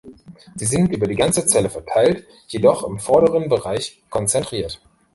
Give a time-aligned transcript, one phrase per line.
[0.55, 4.81] Sie sind über die ganze Zelle verteilt, jedoch im vorderen Bereich konzentriert.